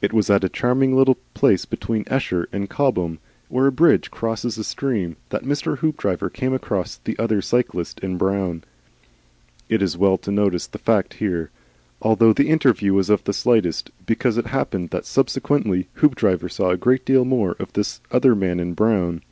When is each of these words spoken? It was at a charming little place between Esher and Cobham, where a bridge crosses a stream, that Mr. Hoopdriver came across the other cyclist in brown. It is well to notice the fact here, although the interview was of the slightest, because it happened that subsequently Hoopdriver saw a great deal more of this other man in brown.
It 0.00 0.12
was 0.12 0.30
at 0.30 0.44
a 0.44 0.48
charming 0.48 0.94
little 0.94 1.16
place 1.34 1.64
between 1.64 2.04
Esher 2.06 2.48
and 2.52 2.70
Cobham, 2.70 3.18
where 3.48 3.66
a 3.66 3.72
bridge 3.72 4.08
crosses 4.08 4.56
a 4.56 4.62
stream, 4.62 5.16
that 5.30 5.42
Mr. 5.42 5.76
Hoopdriver 5.78 6.30
came 6.30 6.54
across 6.54 6.98
the 6.98 7.18
other 7.18 7.42
cyclist 7.42 7.98
in 7.98 8.18
brown. 8.18 8.62
It 9.68 9.82
is 9.82 9.98
well 9.98 10.16
to 10.18 10.30
notice 10.30 10.68
the 10.68 10.78
fact 10.78 11.14
here, 11.14 11.50
although 12.00 12.32
the 12.32 12.50
interview 12.50 12.94
was 12.94 13.10
of 13.10 13.24
the 13.24 13.32
slightest, 13.32 13.90
because 14.06 14.38
it 14.38 14.46
happened 14.46 14.90
that 14.90 15.04
subsequently 15.06 15.88
Hoopdriver 15.94 16.48
saw 16.48 16.70
a 16.70 16.76
great 16.76 17.04
deal 17.04 17.24
more 17.24 17.56
of 17.58 17.72
this 17.72 18.00
other 18.12 18.36
man 18.36 18.60
in 18.60 18.74
brown. 18.74 19.22